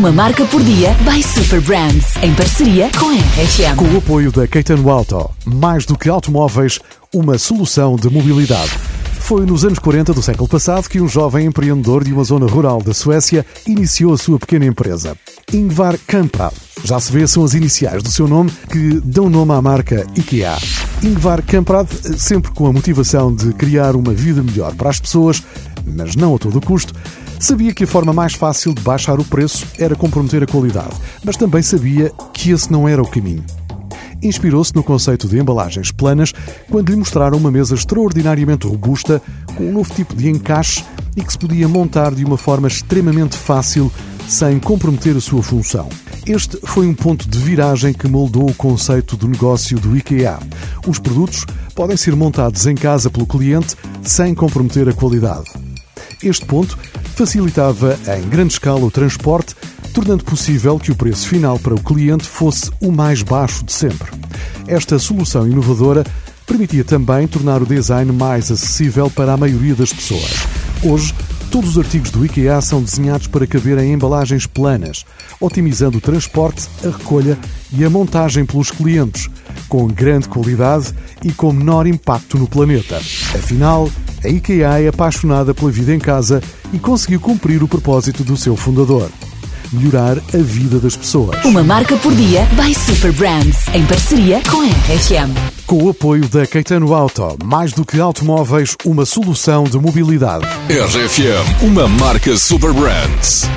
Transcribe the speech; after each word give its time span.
Uma 0.00 0.10
marca 0.10 0.46
por 0.46 0.62
dia 0.62 0.96
by 1.04 1.22
Super 1.22 1.60
Brands, 1.60 2.16
em 2.22 2.34
parceria 2.34 2.88
com 2.98 3.10
a 3.10 3.12
RFM. 3.12 3.76
Com 3.76 3.84
o 3.84 3.98
apoio 3.98 4.32
da 4.32 4.48
Caetano 4.48 4.88
Auto, 4.88 5.30
mais 5.44 5.84
do 5.84 5.94
que 5.94 6.08
automóveis, 6.08 6.80
uma 7.12 7.36
solução 7.36 7.96
de 7.96 8.08
mobilidade. 8.08 8.70
Foi 9.18 9.44
nos 9.44 9.62
anos 9.62 9.78
40 9.78 10.14
do 10.14 10.22
século 10.22 10.48
passado 10.48 10.88
que 10.88 11.02
um 11.02 11.06
jovem 11.06 11.44
empreendedor 11.44 12.02
de 12.02 12.14
uma 12.14 12.24
zona 12.24 12.46
rural 12.46 12.80
da 12.80 12.94
Suécia 12.94 13.44
iniciou 13.66 14.14
a 14.14 14.16
sua 14.16 14.38
pequena 14.38 14.64
empresa. 14.64 15.14
Ingvar 15.52 15.98
Kamprad. 16.06 16.54
Já 16.82 16.98
se 16.98 17.12
vê, 17.12 17.26
são 17.26 17.44
as 17.44 17.52
iniciais 17.52 18.02
do 18.02 18.10
seu 18.10 18.26
nome 18.26 18.50
que 18.72 19.02
dão 19.04 19.28
nome 19.28 19.52
à 19.52 19.60
marca 19.60 20.06
IKEA. 20.16 20.56
Ingvar 21.02 21.42
Kamprad, 21.42 21.86
sempre 22.16 22.50
com 22.52 22.66
a 22.66 22.72
motivação 22.72 23.34
de 23.34 23.52
criar 23.52 23.94
uma 23.94 24.14
vida 24.14 24.42
melhor 24.42 24.74
para 24.74 24.88
as 24.88 24.98
pessoas, 24.98 25.42
mas 25.84 26.16
não 26.16 26.36
a 26.36 26.38
todo 26.38 26.58
custo, 26.58 26.94
Sabia 27.40 27.72
que 27.72 27.84
a 27.84 27.86
forma 27.86 28.12
mais 28.12 28.34
fácil 28.34 28.74
de 28.74 28.82
baixar 28.82 29.18
o 29.18 29.24
preço 29.24 29.66
era 29.78 29.96
comprometer 29.96 30.42
a 30.42 30.46
qualidade, 30.46 30.94
mas 31.24 31.38
também 31.38 31.62
sabia 31.62 32.12
que 32.34 32.50
esse 32.50 32.70
não 32.70 32.86
era 32.86 33.02
o 33.02 33.08
caminho. 33.08 33.42
Inspirou-se 34.22 34.74
no 34.76 34.82
conceito 34.82 35.26
de 35.26 35.38
embalagens 35.38 35.90
planas 35.90 36.34
quando 36.70 36.90
lhe 36.90 36.96
mostraram 36.96 37.38
uma 37.38 37.50
mesa 37.50 37.74
extraordinariamente 37.74 38.66
robusta, 38.66 39.22
com 39.56 39.64
um 39.64 39.72
novo 39.72 39.90
tipo 39.94 40.14
de 40.14 40.28
encaixe 40.28 40.84
e 41.16 41.22
que 41.22 41.32
se 41.32 41.38
podia 41.38 41.66
montar 41.66 42.14
de 42.14 42.26
uma 42.26 42.36
forma 42.36 42.68
extremamente 42.68 43.38
fácil, 43.38 43.90
sem 44.28 44.60
comprometer 44.60 45.16
a 45.16 45.20
sua 45.20 45.42
função. 45.42 45.88
Este 46.26 46.58
foi 46.62 46.86
um 46.86 46.94
ponto 46.94 47.26
de 47.26 47.38
viragem 47.38 47.94
que 47.94 48.06
moldou 48.06 48.50
o 48.50 48.54
conceito 48.54 49.16
do 49.16 49.26
negócio 49.26 49.80
do 49.80 49.96
IKEA. 49.96 50.38
Os 50.86 50.98
produtos 50.98 51.46
podem 51.74 51.96
ser 51.96 52.14
montados 52.14 52.66
em 52.66 52.74
casa 52.74 53.08
pelo 53.08 53.26
cliente 53.26 53.74
sem 54.02 54.34
comprometer 54.34 54.86
a 54.90 54.92
qualidade. 54.92 55.59
Este 56.22 56.44
ponto 56.44 56.78
facilitava 57.14 57.98
em 58.18 58.28
grande 58.28 58.52
escala 58.52 58.84
o 58.84 58.90
transporte, 58.90 59.54
tornando 59.94 60.24
possível 60.24 60.78
que 60.78 60.92
o 60.92 60.94
preço 60.94 61.26
final 61.26 61.58
para 61.58 61.74
o 61.74 61.82
cliente 61.82 62.26
fosse 62.26 62.70
o 62.80 62.92
mais 62.92 63.22
baixo 63.22 63.64
de 63.64 63.72
sempre. 63.72 64.10
Esta 64.66 64.98
solução 64.98 65.48
inovadora 65.48 66.04
permitia 66.46 66.84
também 66.84 67.26
tornar 67.26 67.62
o 67.62 67.66
design 67.66 68.12
mais 68.12 68.50
acessível 68.50 69.10
para 69.10 69.32
a 69.32 69.36
maioria 69.36 69.74
das 69.74 69.92
pessoas. 69.92 70.46
Hoje, 70.82 71.14
todos 71.50 71.70
os 71.70 71.78
artigos 71.78 72.10
do 72.10 72.24
IKEA 72.24 72.60
são 72.60 72.82
desenhados 72.82 73.26
para 73.26 73.46
caber 73.46 73.78
em 73.78 73.92
embalagens 73.92 74.46
planas, 74.46 75.06
otimizando 75.40 75.98
o 75.98 76.00
transporte, 76.00 76.68
a 76.84 76.88
recolha 76.90 77.38
e 77.72 77.84
a 77.84 77.90
montagem 77.90 78.44
pelos 78.44 78.70
clientes, 78.70 79.28
com 79.68 79.86
grande 79.86 80.28
qualidade 80.28 80.92
e 81.24 81.32
com 81.32 81.52
menor 81.52 81.86
impacto 81.86 82.36
no 82.36 82.46
planeta. 82.46 82.96
Afinal, 82.96 83.90
a 84.24 84.28
IKEA 84.28 84.82
é 84.82 84.88
apaixonada 84.88 85.54
pela 85.54 85.70
vida 85.70 85.94
em 85.94 85.98
casa 85.98 86.42
e 86.72 86.78
conseguiu 86.78 87.20
cumprir 87.20 87.62
o 87.62 87.68
propósito 87.68 88.22
do 88.22 88.36
seu 88.36 88.56
fundador. 88.56 89.10
Melhorar 89.72 90.18
a 90.18 90.38
vida 90.38 90.78
das 90.78 90.96
pessoas. 90.96 91.44
Uma 91.44 91.62
marca 91.62 91.96
por 91.96 92.12
dia 92.14 92.44
by 92.56 92.74
Super 92.74 93.12
Brands, 93.12 93.68
em 93.72 93.86
parceria 93.86 94.42
com 94.50 94.62
a 94.62 94.66
RFM. 94.66 95.64
Com 95.64 95.84
o 95.84 95.90
apoio 95.90 96.28
da 96.28 96.44
Caetano 96.44 96.92
Auto, 96.92 97.36
mais 97.44 97.72
do 97.72 97.84
que 97.84 98.00
automóveis, 98.00 98.76
uma 98.84 99.06
solução 99.06 99.64
de 99.64 99.78
mobilidade. 99.78 100.44
RFM, 100.68 101.62
uma 101.62 101.86
marca 101.86 102.36
Super 102.36 102.72
Brands. 102.72 103.48